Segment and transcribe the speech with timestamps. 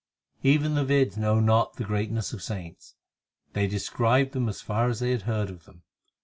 [0.43, 2.95] 8 Even the Veds know not the greatness of saints;
[3.53, 5.83] They described them as far as they had heard of them.